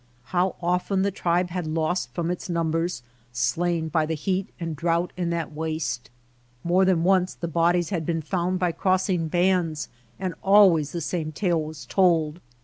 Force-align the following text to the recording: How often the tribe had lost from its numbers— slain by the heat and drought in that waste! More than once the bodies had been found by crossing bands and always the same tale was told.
How 0.33 0.55
often 0.63 1.03
the 1.03 1.11
tribe 1.11 1.51
had 1.51 1.67
lost 1.67 2.11
from 2.15 2.31
its 2.31 2.49
numbers— 2.49 3.03
slain 3.31 3.87
by 3.87 4.07
the 4.07 4.15
heat 4.15 4.49
and 4.59 4.75
drought 4.75 5.13
in 5.15 5.29
that 5.29 5.53
waste! 5.53 6.09
More 6.63 6.85
than 6.85 7.03
once 7.03 7.35
the 7.35 7.47
bodies 7.47 7.91
had 7.91 8.03
been 8.03 8.23
found 8.23 8.57
by 8.57 8.71
crossing 8.71 9.27
bands 9.27 9.89
and 10.19 10.33
always 10.41 10.91
the 10.91 11.01
same 11.01 11.31
tale 11.31 11.61
was 11.61 11.85
told. 11.85 12.41